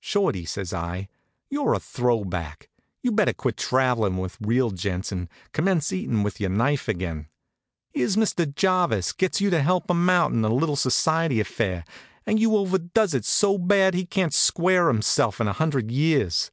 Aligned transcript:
"Shorty," 0.00 0.44
says 0.44 0.74
I, 0.74 1.08
"you're 1.48 1.72
a 1.72 1.80
throw 1.80 2.22
back. 2.22 2.68
You 3.02 3.10
better 3.10 3.32
quit 3.32 3.56
travelin' 3.56 4.18
with 4.18 4.36
real 4.38 4.70
gents, 4.70 5.10
and 5.12 5.30
commence 5.52 5.94
eatin' 5.94 6.22
with 6.22 6.40
your 6.42 6.50
knife 6.50 6.88
again. 6.88 7.28
Here's 7.94 8.14
Mr. 8.14 8.54
Jarvis 8.54 9.12
gets 9.14 9.40
you 9.40 9.48
to 9.48 9.62
help 9.62 9.90
him 9.90 10.10
out 10.10 10.30
in 10.32 10.44
a 10.44 10.52
little 10.52 10.76
society 10.76 11.40
affair, 11.40 11.86
and 12.26 12.38
you 12.38 12.54
overdoes 12.54 13.14
it 13.14 13.24
so 13.24 13.56
bad 13.56 13.94
he 13.94 14.04
can't 14.04 14.34
square 14.34 14.88
himself 14.88 15.40
in 15.40 15.48
a 15.48 15.54
hundred 15.54 15.90
years. 15.90 16.50